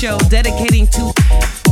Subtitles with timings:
[0.00, 1.12] show dedicating to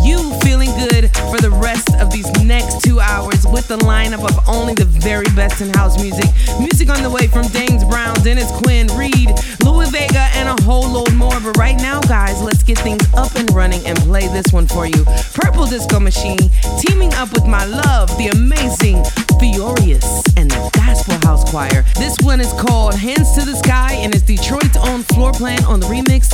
[0.05, 4.37] you feeling good for the rest of these next two hours with the lineup of
[4.47, 6.29] only the very best in house music.
[6.61, 9.33] Music on the way from Dames Brown, Dennis Quin, Reed,
[9.65, 11.41] Louie Vega, and a whole load more.
[11.41, 14.85] But right now, guys, let's get things up and running and play this one for
[14.85, 15.05] you.
[15.33, 19.05] Purple Disco Machine teaming up with my love, the amazing
[19.41, 20.05] Fiorious
[20.37, 21.83] and the Gospel House Choir.
[21.97, 25.87] This one is called Hands to the Sky and it's Detroit's own Floorplan on the
[25.87, 26.29] remix.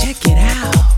[0.00, 0.89] Check it out.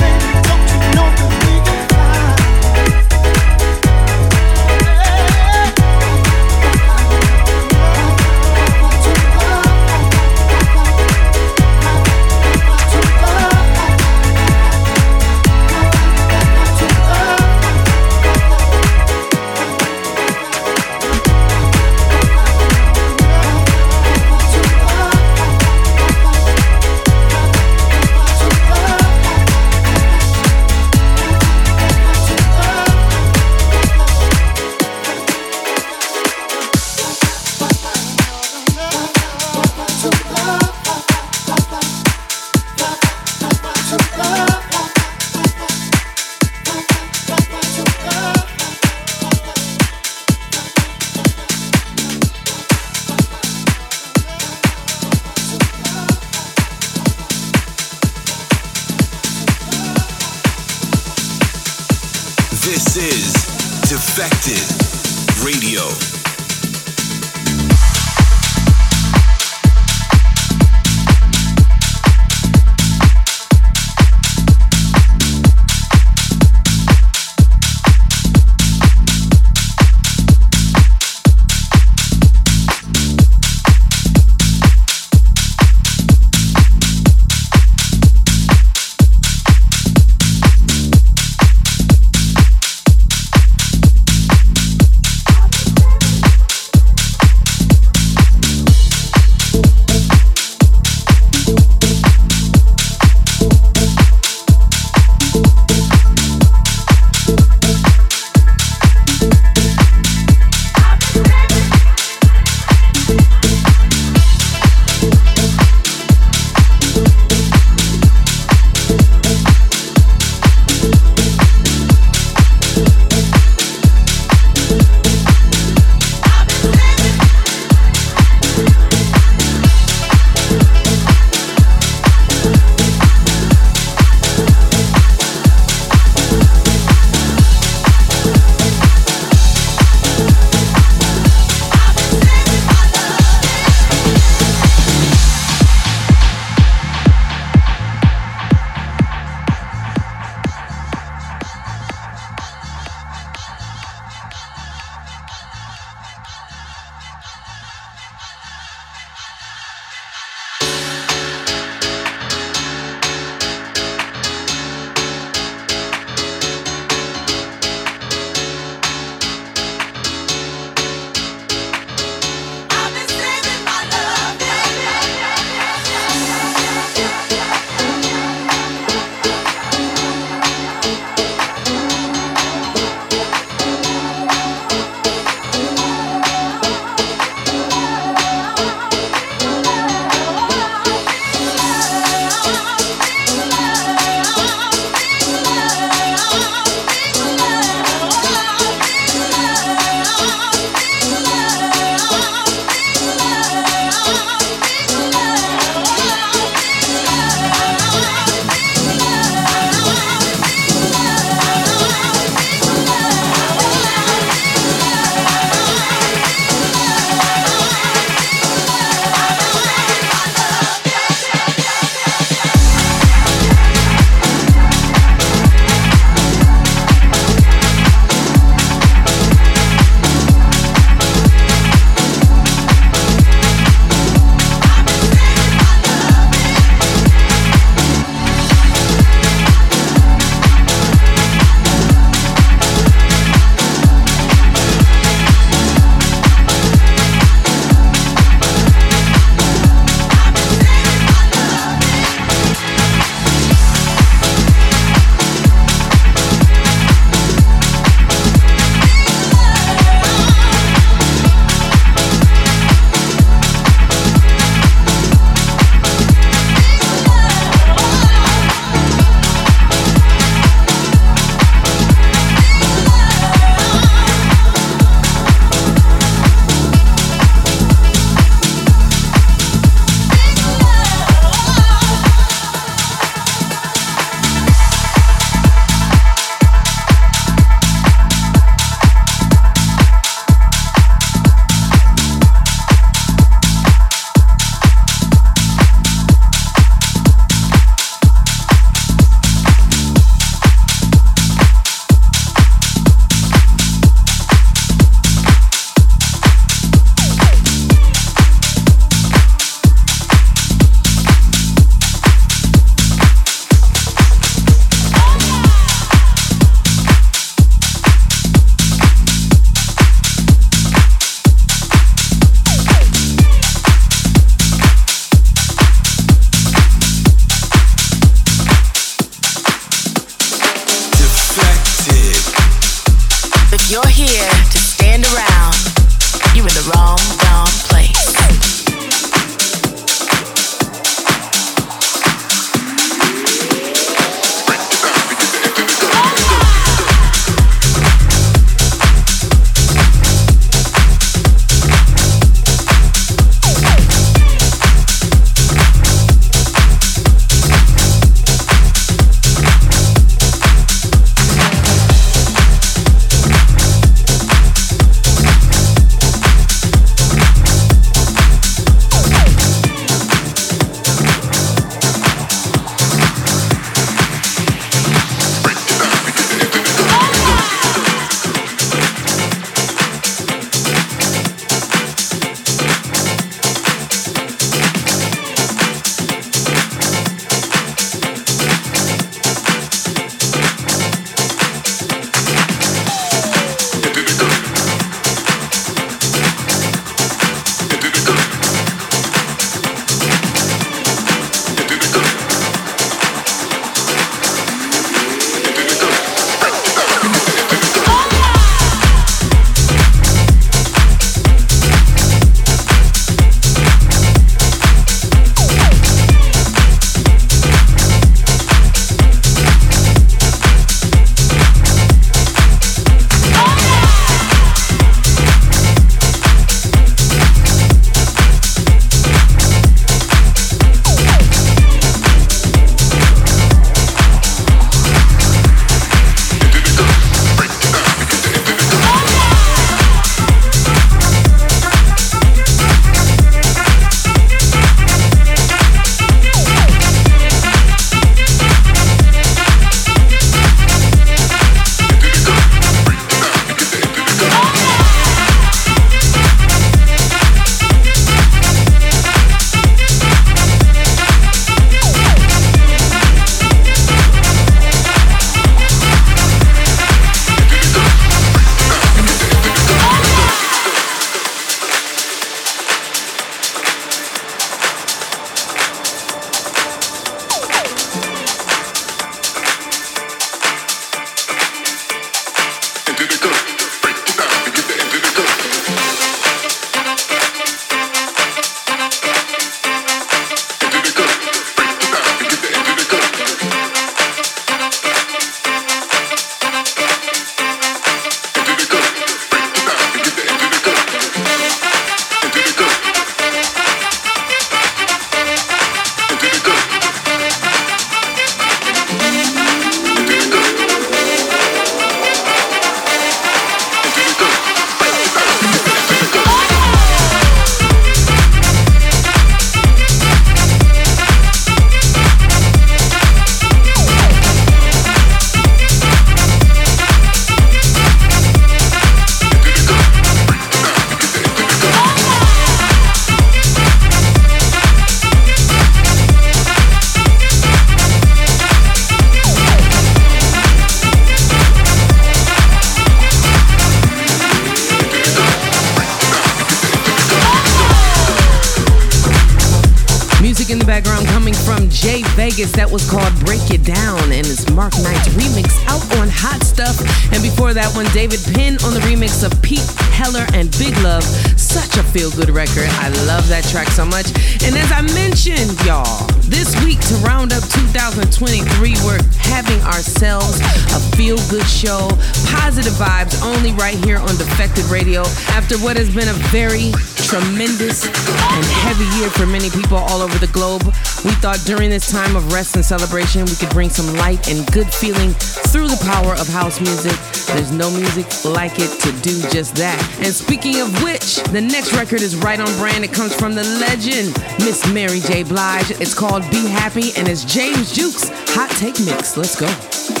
[575.51, 580.17] After what has been a very tremendous and heavy year for many people all over
[580.17, 580.63] the globe.
[581.03, 584.49] We thought during this time of rest and celebration, we could bring some light and
[584.53, 585.11] good feeling
[585.51, 586.95] through the power of house music.
[587.35, 589.75] There's no music like it to do just that.
[589.99, 592.85] And speaking of which, the next record is right on brand.
[592.85, 595.23] It comes from the legend, Miss Mary J.
[595.23, 595.71] Blige.
[595.81, 599.17] It's called Be Happy and it's James Juke's Hot Take Mix.
[599.17, 600.00] Let's go.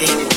[0.00, 0.29] sexy.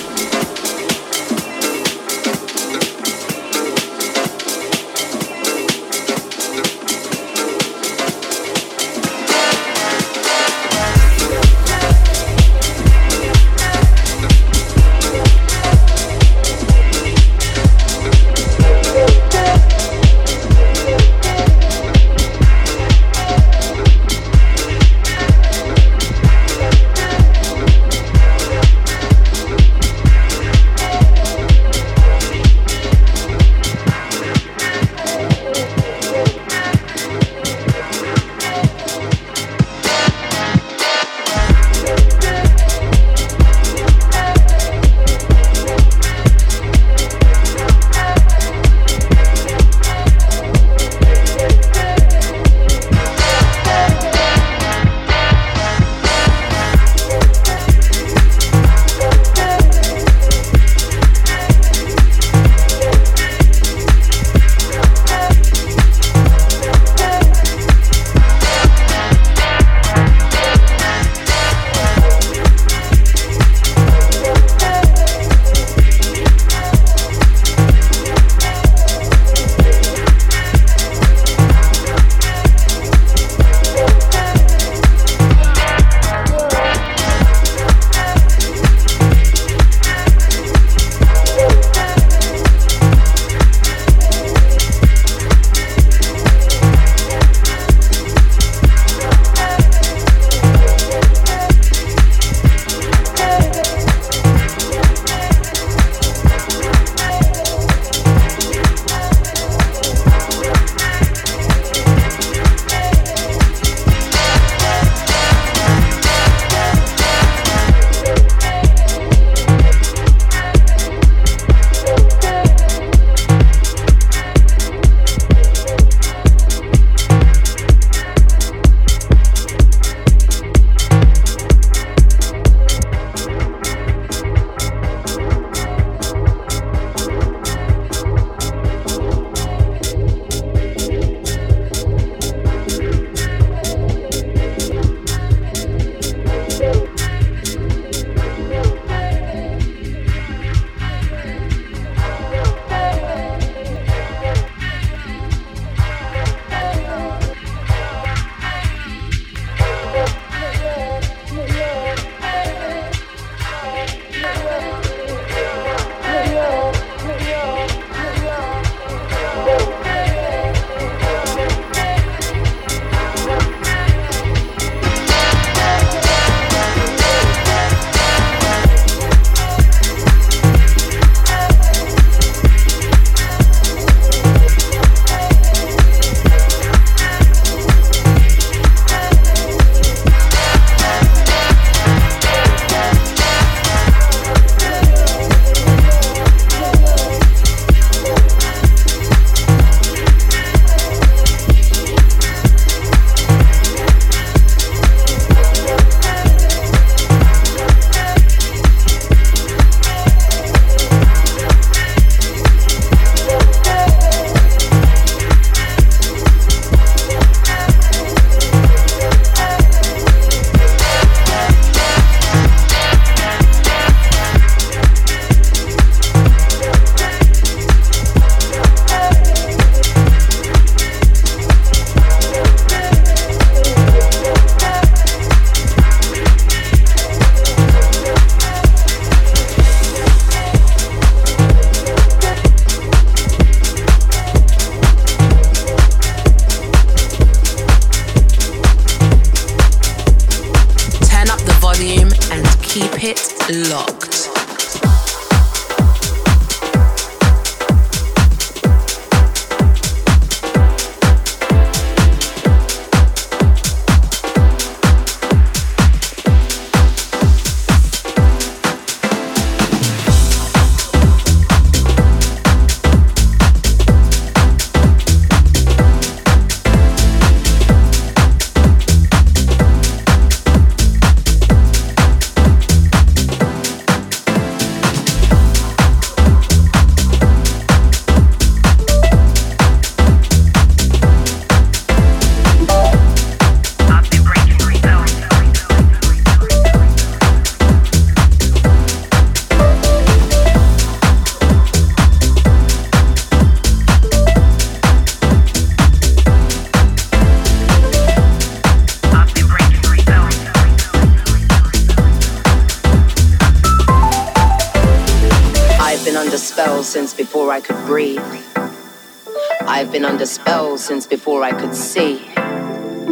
[320.83, 322.27] Since before I could see.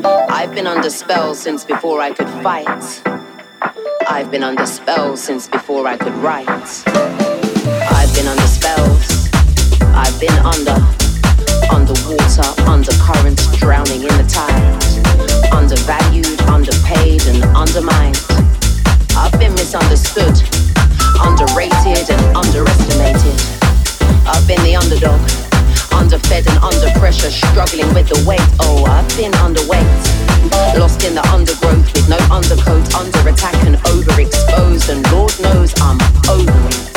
[0.04, 3.02] I've been under spell since before I could fight.
[4.10, 6.84] I've been under spell since before I could write.
[7.96, 9.30] I've been under spells.
[9.96, 10.76] I've been under,
[11.72, 15.54] underwater, under currents, drowning in the tide.
[15.54, 18.20] Undervalued, underpaid, and undermined.
[19.16, 20.36] I've been misunderstood,
[21.24, 23.40] underrated, and underestimated.
[24.28, 25.41] I've been the underdog
[26.14, 28.42] underfed and under pressure, struggling with the weight.
[28.60, 30.78] Oh, I've been underweight.
[30.78, 36.00] Lost in the undergrowth with no undercoat, under attack and overexposed, and Lord knows I'm
[36.30, 36.91] over.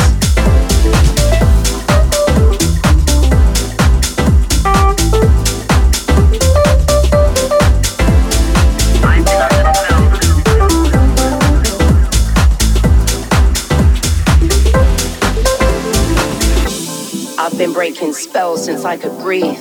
[18.64, 19.60] Since I could breathe.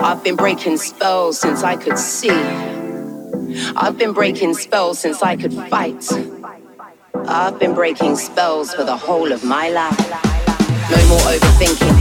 [0.00, 2.30] I've been breaking spells since I could see.
[3.76, 6.04] I've been breaking spells since I could fight.
[7.28, 10.10] I've been breaking spells for the whole of my life.
[10.90, 11.94] No more overthinking.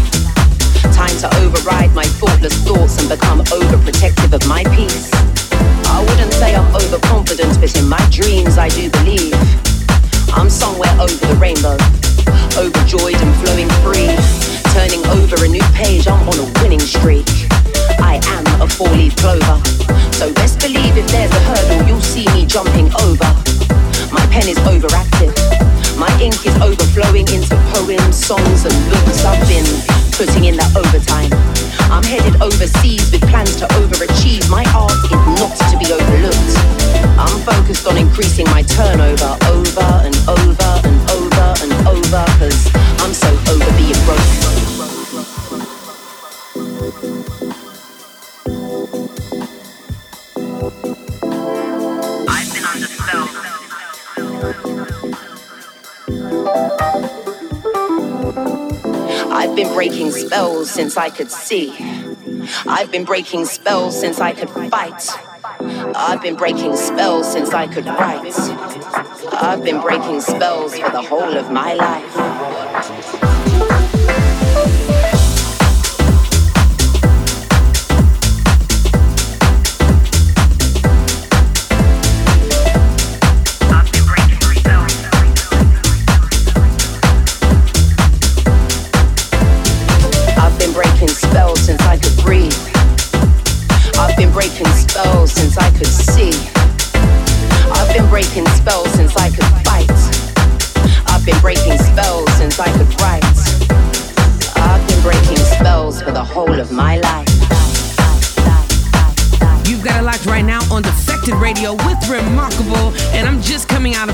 [0.95, 5.11] Time to override my thoughtless thoughts and become overprotective of my peace.
[5.85, 9.35] I wouldn't say I'm overconfident, but in my dreams I do believe
[10.33, 11.77] I'm somewhere over the rainbow,
[12.57, 17.27] overjoyed and flowing free turning over a new page, I'm on a winning streak.
[17.99, 19.57] I am a four-leaf clover.
[20.13, 23.29] So best believe if there's a hurdle, you'll see me jumping over.
[24.11, 25.33] My pen is overactive.
[25.97, 29.25] My ink is overflowing into poems, songs, and books.
[29.25, 29.67] I've been
[30.13, 31.31] putting in that overtime.
[31.91, 34.49] I'm headed overseas with plans to overachieve.
[34.49, 36.55] My art is not to be overlooked.
[37.17, 42.88] I'm focused on increasing my turnover over and over and over and over, cause
[60.79, 61.75] since I could see.
[62.65, 65.09] I've been breaking spells since I could fight.
[65.93, 68.33] I've been breaking spells since I could write.
[69.33, 72.38] I've been breaking spells for the whole of my life.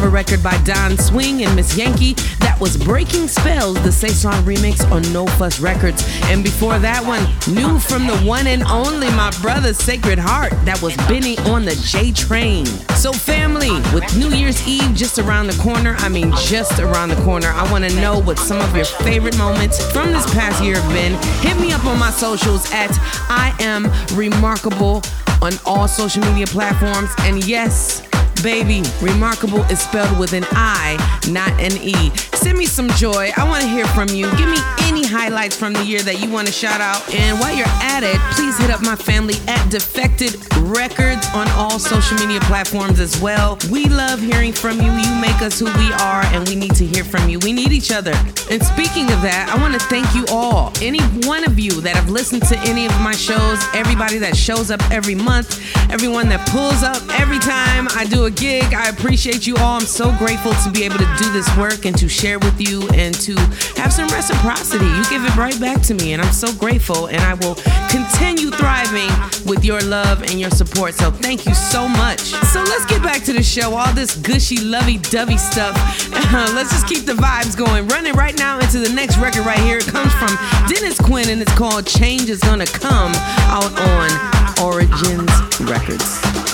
[0.09, 2.13] Record by Don Swing and Miss Yankey.
[2.39, 6.03] That was Breaking Spells, the Saison remix on No Fuss Records.
[6.23, 10.65] And before that one, new from the one and only my brother Sacred H3art.
[10.65, 12.65] That was Benny on the J Train.
[12.95, 17.21] So, family, with New Year's Eve just around the corner, I mean, just around the
[17.23, 20.79] corner, I want to know what some of your favorite moments from this past year
[20.79, 21.13] have been.
[21.41, 22.91] Hit me up on my socials at
[23.29, 25.03] I am Rimarkable
[25.41, 27.11] on all social media platforms.
[27.19, 28.01] And yes,
[28.43, 30.97] Baby, Rimarkable is spelled with an I,
[31.29, 32.11] not an E.
[32.35, 33.31] Send me some joy.
[33.35, 34.29] I want to hear from you.
[34.37, 37.01] Give me any highlights from the year that you want to shout out.
[37.13, 41.79] And while you're at it, please hit up my family at Defected Records on all
[41.79, 43.57] social media platforms as well.
[43.71, 44.91] We love hearing from you.
[44.91, 47.39] You make us who we are, and we need to hear from you.
[47.39, 48.13] We need each other.
[48.51, 50.71] And speaking of that, I want to thank you all.
[50.81, 54.71] Any one of you that have listened to any of my shows, everybody that shows
[54.71, 59.47] up every month, everyone that pulls up every time I do a gig, I appreciate
[59.47, 59.79] you all.
[59.79, 62.87] I'm so grateful to be able to do this work and to share with you
[62.89, 63.35] and to
[63.77, 64.85] have some reciprocity.
[64.85, 67.07] You give it right back to me, and I'm so grateful.
[67.07, 67.55] And I will
[67.89, 69.09] continue thriving
[69.45, 70.93] with your love and your support.
[70.95, 72.19] So thank you so much.
[72.19, 73.75] So let's get back to the show.
[73.75, 75.75] All this gushy, lovey dovey stuff.
[76.31, 77.87] let's just keep the vibes going.
[77.87, 79.77] Running right now into the next record right here.
[79.77, 83.13] It comes from Dennis Quin, and it's called Change is Gonna Come
[83.49, 86.44] out on Origins Records.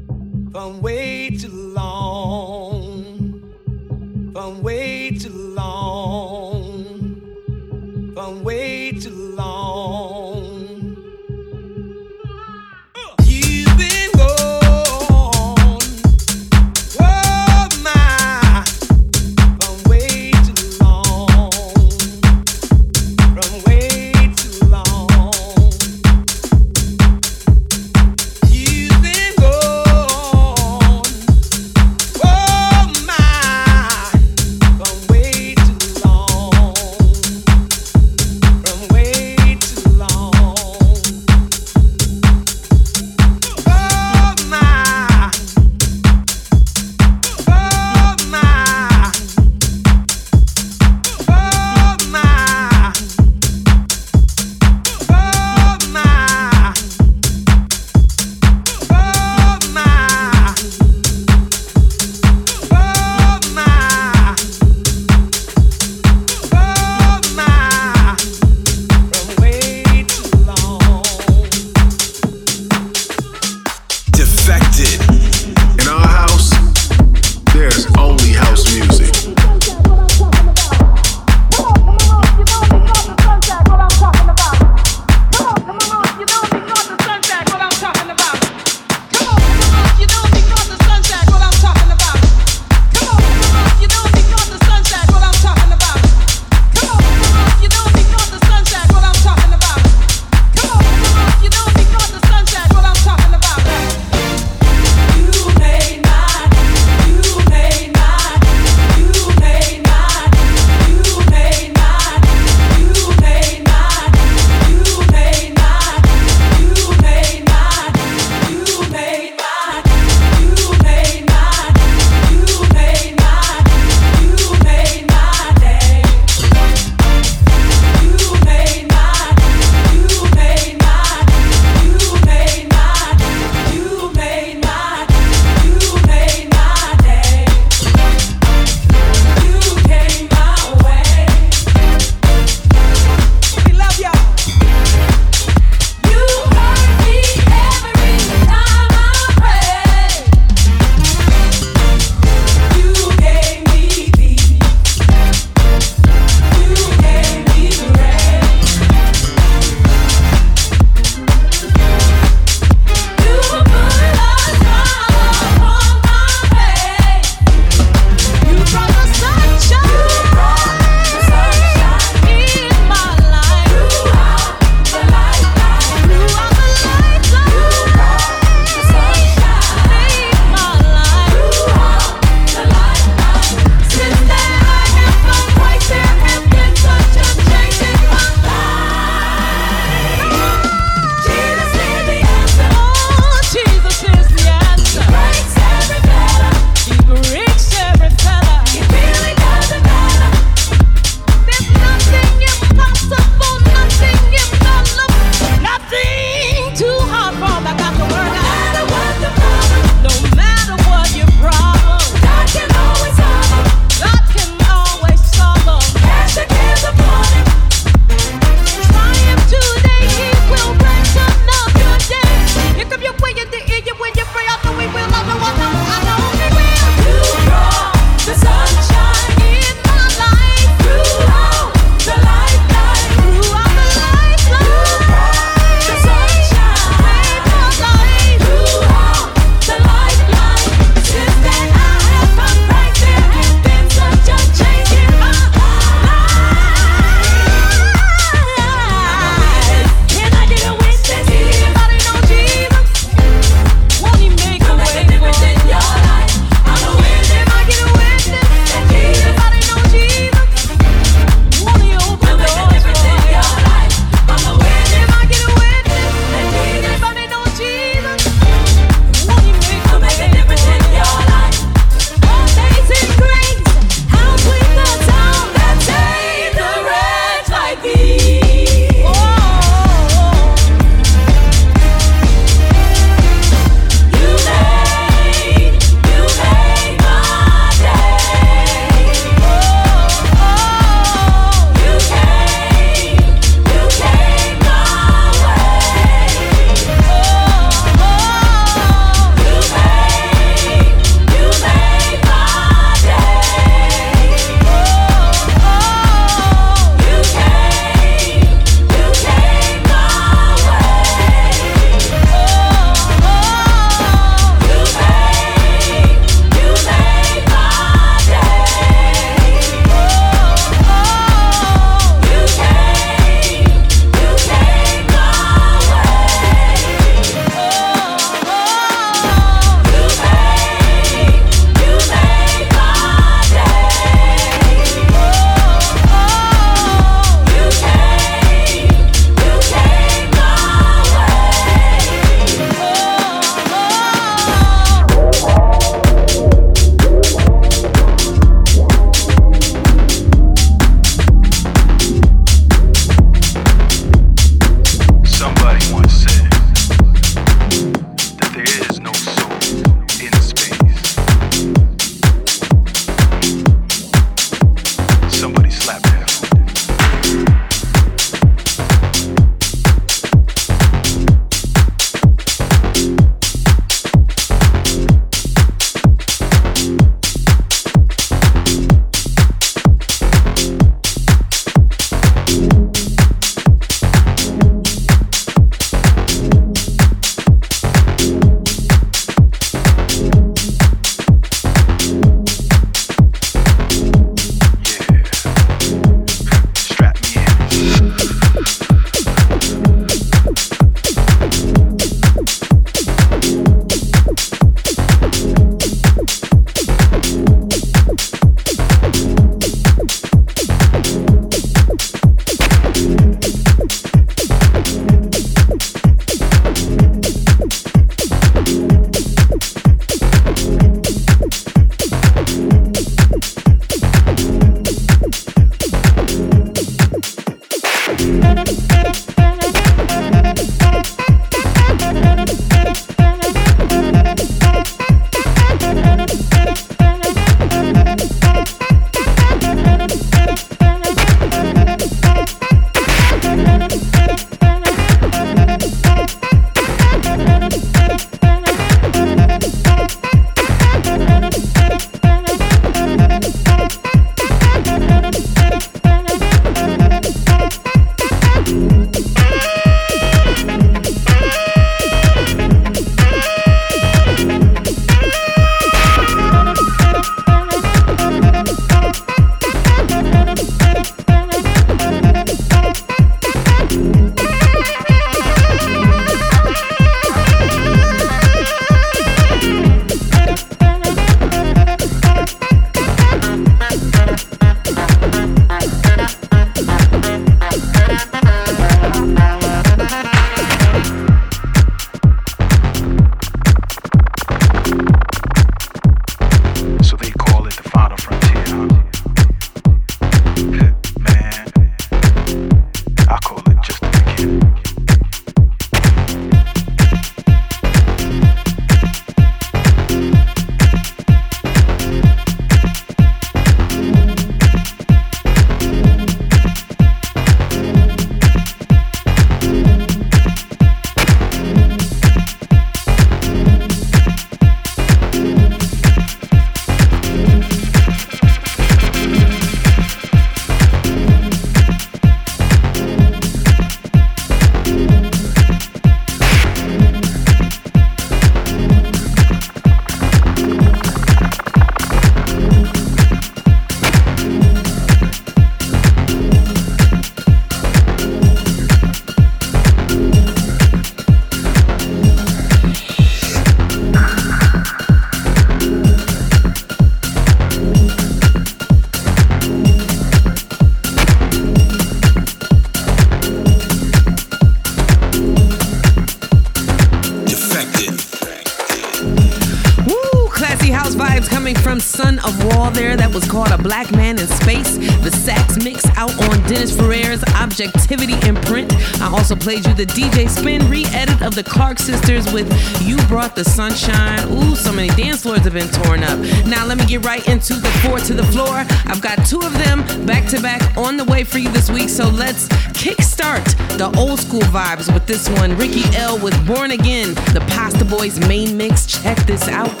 [579.66, 582.70] Played you the DJ Spen re edit of the Clark Sisters with
[583.02, 584.48] You Brought the Sunshine.
[584.52, 586.38] Ooh, so many dance floors have been torn up.
[586.66, 588.84] Now, let me get right into the four to the floor.
[589.06, 592.10] I've got two of them back to back on the way for you this week,
[592.10, 593.64] so let's kickstart
[593.98, 595.76] the old school vibes with this one.
[595.76, 599.04] Ricky L with Born Again, the Pastaboys main mix.
[599.04, 600.00] Check this out.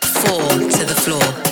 [0.00, 1.43] Four to the floor.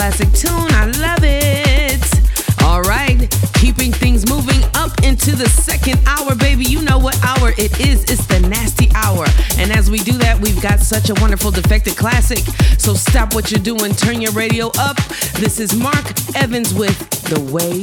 [0.00, 0.72] Classic tune.
[0.72, 2.02] I love it.
[2.62, 6.64] All right, keeping things moving up into the second hour, baby.
[6.64, 8.04] You know what hour it is.
[8.04, 9.26] It's the nasty hour.
[9.58, 12.38] And as we do that, we've got such a wonderful defected classic.
[12.78, 14.96] So stop what you're doing, turn your radio up.
[15.34, 17.82] This is Marc Evans with The Way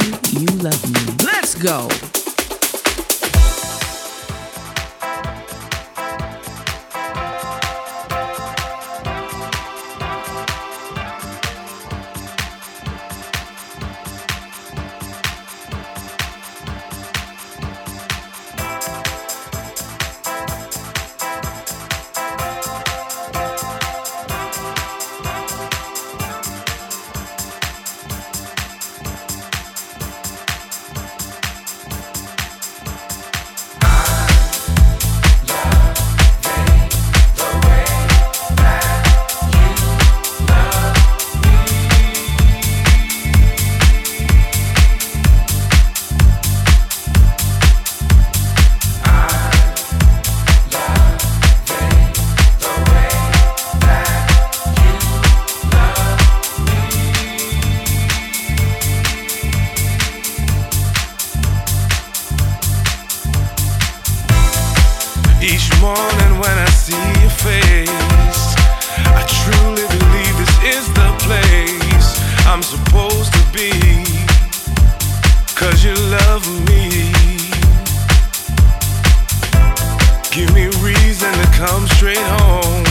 [80.37, 82.85] Give me reason to come straight home.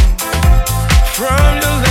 [1.14, 1.86] From your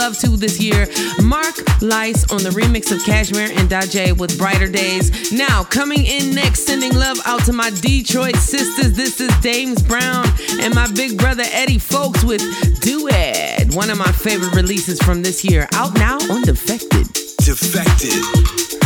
[0.00, 0.86] love to this year.
[1.22, 5.30] Marco Lys on the remix of Cajmere and Dajae with Brighter Days.
[5.30, 8.94] Now, coming in next, sending love out to my Detroit sisters.
[8.94, 10.26] This is Dames Brown
[10.62, 12.40] and my big brother Eddie Fowlkes with
[12.80, 13.74] Do It.
[13.74, 15.68] One of my favorite releases from this year.
[15.74, 17.12] Out now on Defected.
[17.44, 18.79] Defected.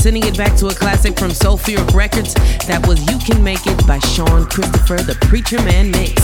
[0.00, 2.32] Sending it back to a classic from Soulfuric Records.
[2.64, 6.16] That was You Can Make It by Shawn Christopher, the Preacher Man mix.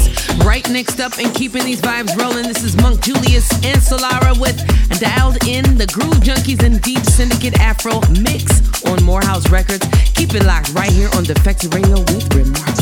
[0.47, 4.57] Right next up and keeping these vibes rolling, this is Munk Julious and Solara with
[4.99, 8.49] Dialed In, the Groove Junkies and Deep Syndicate Afro mix
[8.87, 9.87] on Morehouse Records.
[10.15, 12.76] Keep it locked right here on Defected Radio with Remark.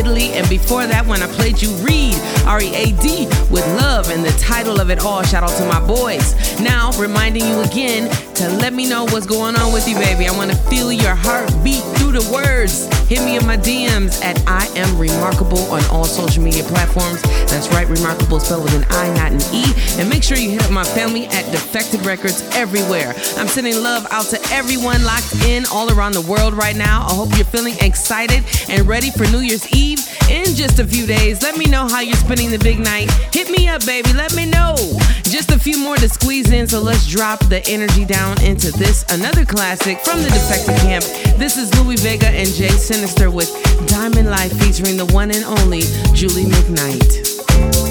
[0.00, 0.32] Italy.
[0.32, 2.16] And before that, when I played you Read,
[2.46, 5.22] R E A D, with Love and the title of it all.
[5.22, 6.34] Shout out to my boys.
[6.58, 10.26] Now, reminding you again to let me know what's going on with you, baby.
[10.26, 11.50] I want to feel your heart
[12.12, 12.86] the words.
[13.08, 17.22] Hit me in my DMs at I am Rimarkable on all social media platforms.
[17.50, 19.64] That's right, Rimarkable spelled with an I, not an E.
[19.98, 23.14] And make sure you hit up my family at Defected Records everywhere.
[23.36, 27.06] I'm sending love out to everyone locked in all around the world right now.
[27.06, 31.06] I hope you're feeling excited and ready for New Year's Eve in just a few
[31.06, 31.42] days.
[31.42, 33.10] Let me know how you're spending the big night.
[33.32, 34.12] Hit me up, baby.
[34.12, 34.74] Let me know.
[35.24, 39.04] Just a few more to squeeze in, so let's drop the energy down into this
[39.12, 41.04] another classic from the Defected Camp.
[41.38, 43.50] This is Louie Vega and Jay Sinister with
[43.86, 45.82] Diamond Life featuring the one and only
[46.14, 47.89] Julie McKnight.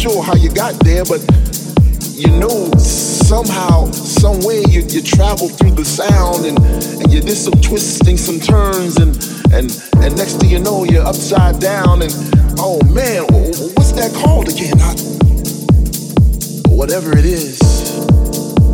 [0.00, 1.20] Sure how you got there, but
[2.16, 6.58] you know somehow, some way you, you travel through the sound and,
[7.02, 9.14] and you did some twisting, some turns and
[9.52, 9.68] and
[10.02, 12.12] and next thing you know you're upside down and
[12.58, 13.24] oh man,
[13.76, 14.80] what's that called again?
[14.80, 14.94] I,
[16.74, 17.60] whatever it is,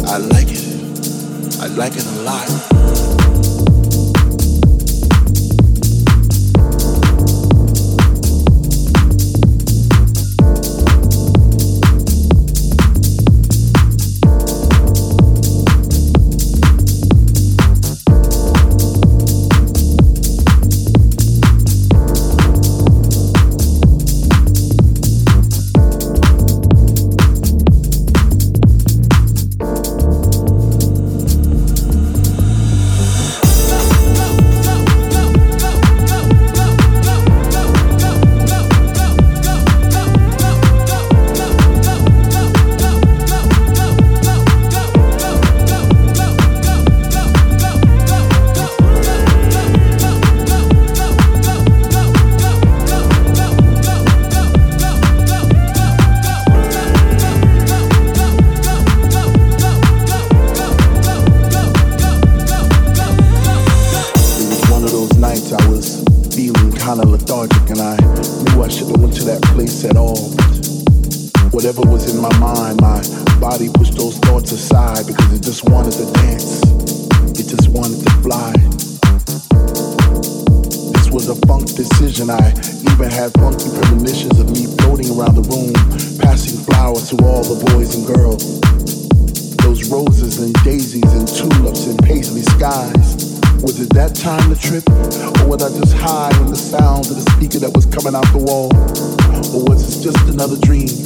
[0.07, 0.63] I like it.
[1.61, 2.76] I like it a lot.
[71.57, 73.01] Whatever was in my mind, my
[73.41, 76.61] body pushed those thoughts aside because it just wanted to dance.
[77.33, 78.53] It just wanted to fly.
[80.93, 82.29] This was a funk decision.
[82.29, 82.53] I
[82.93, 85.73] even had funky premonitions of me floating around the room,
[86.21, 88.61] passing flowers to all the boys and girls.
[89.65, 93.41] Those roses and daisies and tulips and paisley skies.
[93.65, 94.85] Was it that time to trip?
[95.41, 98.29] Or was I just high on the sound of the speaker that was coming out
[98.37, 98.69] the wall?
[99.57, 101.06] Or was it just another dream?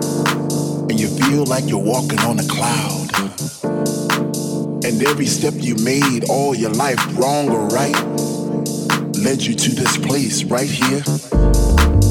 [1.21, 3.09] feel like you're walking on a cloud?
[4.83, 7.95] And every step you made all your life, wrong or right,
[9.17, 11.03] led you to this place right here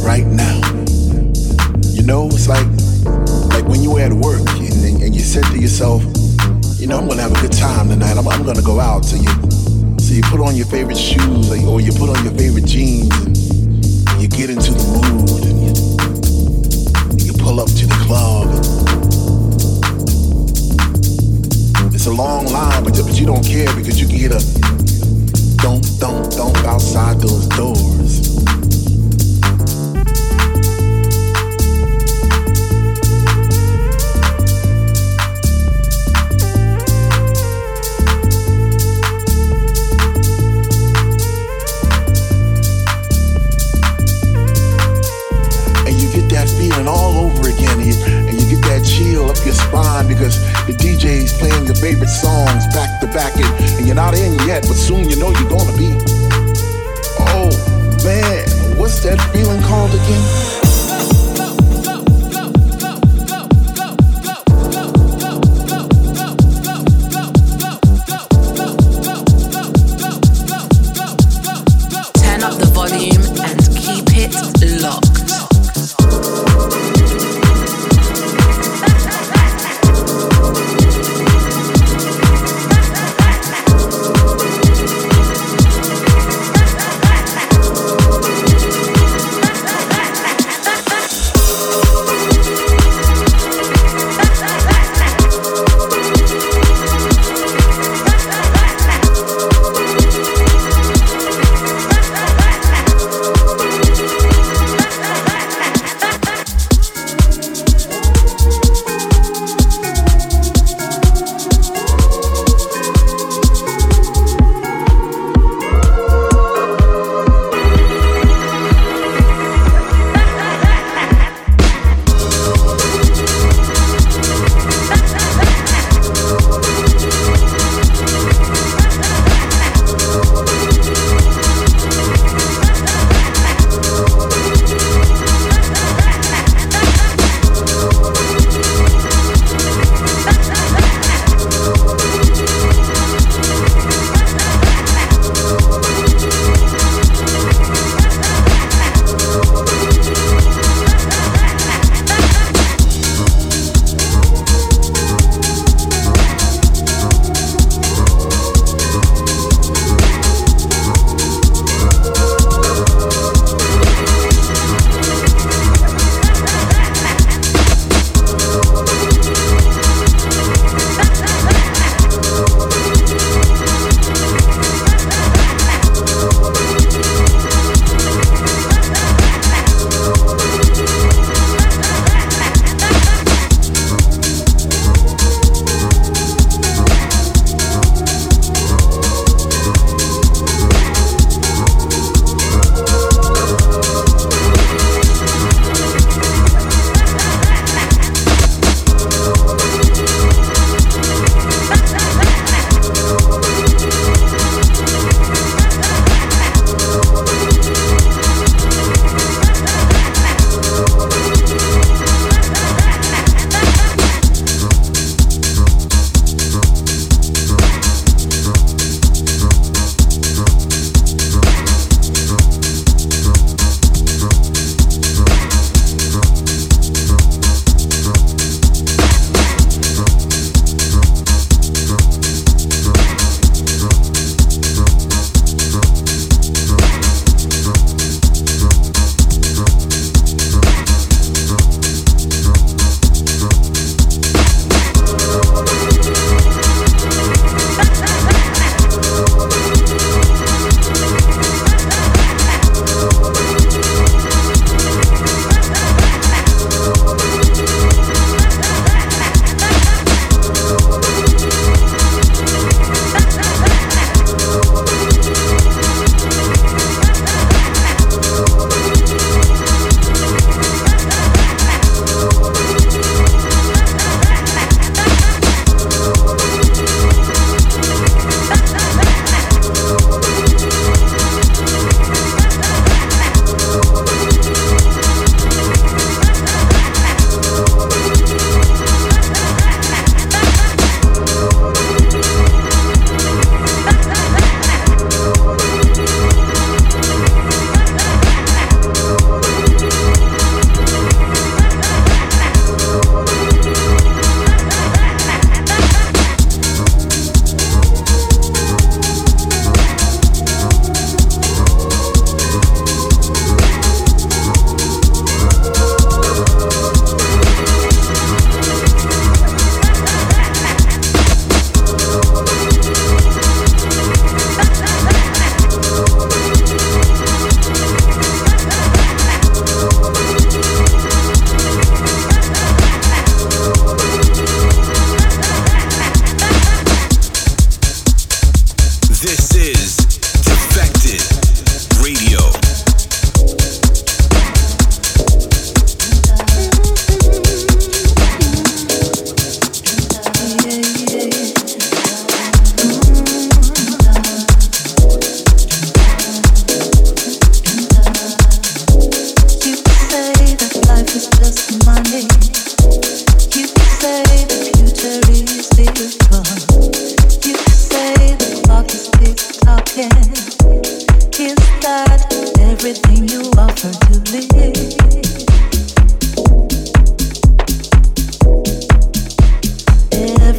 [0.05, 0.61] right now.
[1.91, 2.67] You know, it's like
[3.51, 6.03] like when you were at work and, and you said to yourself,
[6.79, 8.17] you know, I'm gonna have a good time tonight.
[8.17, 9.05] I'm, I'm gonna go out.
[9.05, 9.29] So you
[10.01, 13.15] so you put on your favorite shoes or, or you put on your favorite jeans
[13.19, 13.37] and,
[14.09, 15.73] and you get into the mood and you,
[17.27, 18.49] you pull up to the club.
[18.51, 18.90] it's
[22.11, 24.41] a long line, but, but you don't care because you can get a
[25.59, 28.30] don't, don't, don't outside those doors.
[53.21, 53.77] stacking.
[53.77, 55.93] And you're not in yet, but soon you know you're gonna be.
[57.19, 57.51] Oh
[58.05, 60.40] man, what's that feeling called again?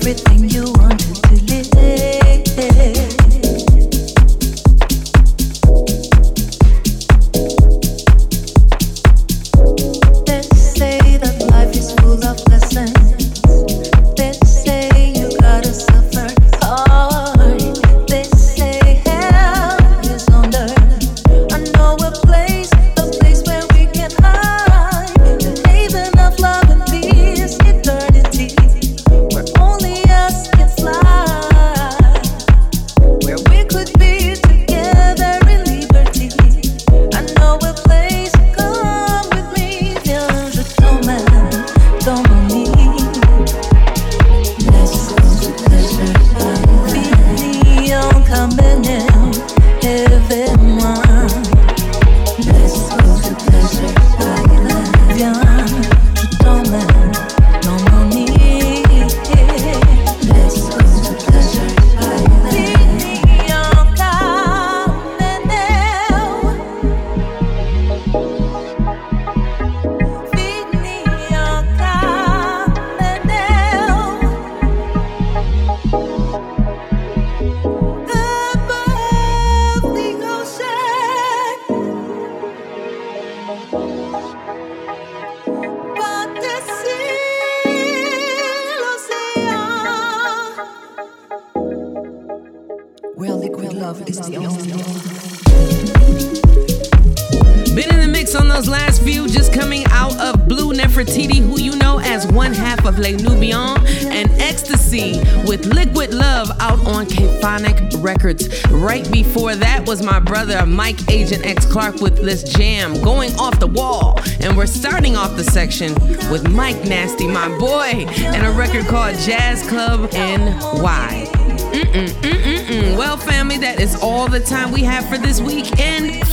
[0.01, 0.70] everything you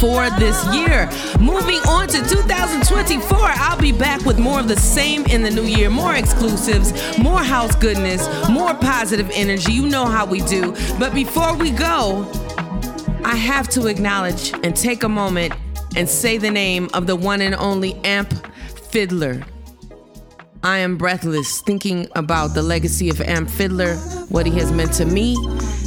[0.00, 1.06] for this year.
[1.40, 5.64] Moving on to 2024, I'll be back with more of the same in the new
[5.64, 9.72] year, more exclusives, more house goodness, more positive energy.
[9.72, 10.72] You know how we do.
[10.98, 12.30] But before we go,
[13.24, 15.54] I have to acknowledge and take a moment
[15.96, 18.32] and say the name of the one and only Amp
[18.90, 19.44] Fiddler.
[20.62, 23.96] I am breathless thinking about the legacy of Amp Fiddler,
[24.28, 25.36] what he has meant to me,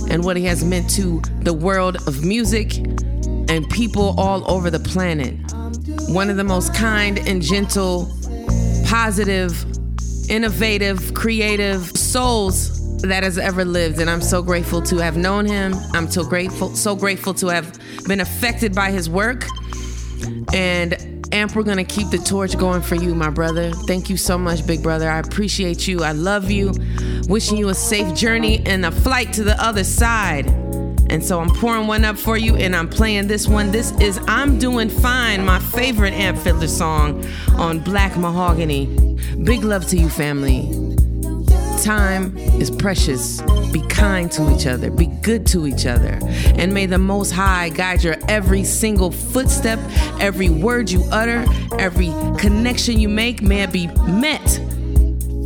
[0.10, 2.72] and what he has meant to the world of music
[3.52, 5.36] and people all over the planet.
[6.08, 8.10] One of the most kind and gentle,
[8.86, 9.66] positive,
[10.30, 15.74] innovative, creative souls that has ever lived and I'm so grateful to have known him.
[15.92, 19.46] I'm so grateful so grateful to have been affected by his work.
[20.54, 20.94] And
[21.34, 23.72] Amp, we're gonna keep the torch going for you, my brother.
[23.72, 25.10] Thank you so much, big brother.
[25.10, 26.04] I appreciate you.
[26.04, 26.74] I love you.
[27.28, 30.61] Wishing you a safe journey and a flight to the other side.
[31.12, 33.70] And so I'm pouring one up for you and I'm playing this one.
[33.70, 37.26] This is I'm Doing Fine, my favorite Amp Fiddler song
[37.56, 38.86] on Black Mahogany.
[39.44, 40.70] Big love to you, family.
[41.84, 43.42] Time is precious.
[43.74, 44.90] Be kind to each other.
[44.90, 46.18] Be good to each other.
[46.56, 49.80] And may the Most High guide your every single footstep,
[50.22, 51.46] every word you utter,
[51.78, 53.42] every connection you make.
[53.42, 54.60] May it be met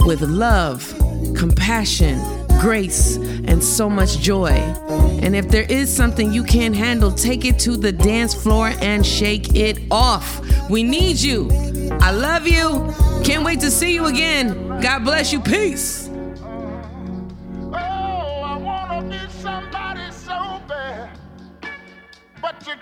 [0.05, 0.93] with love,
[1.35, 2.19] compassion,
[2.65, 4.49] grace, and so much joy.
[5.21, 9.05] And if there is something you can't handle, take it to the dance floor and
[9.05, 10.41] shake it off.
[10.67, 11.51] We need you.
[12.01, 12.91] I love you.
[13.23, 14.81] Can't wait to see you again.
[14.81, 15.41] God bless you.
[15.41, 16.09] Peace.
[17.71, 18.25] Oh,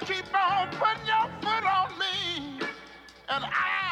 [0.06, 2.60] keep on putting your foot on me.
[3.28, 3.83] And I,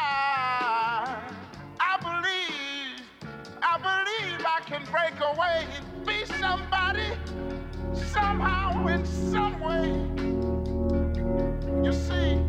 [4.91, 7.09] break away and be somebody
[7.93, 9.87] somehow in some way.
[11.83, 12.39] You see,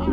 [0.00, 0.06] I